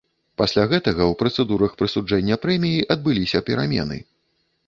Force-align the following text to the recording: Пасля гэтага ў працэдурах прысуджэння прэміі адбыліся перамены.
Пасля 0.41 0.61
гэтага 0.69 1.01
ў 1.11 1.17
працэдурах 1.19 1.75
прысуджэння 1.81 2.39
прэміі 2.45 2.79
адбыліся 2.97 3.43
перамены. 3.51 3.97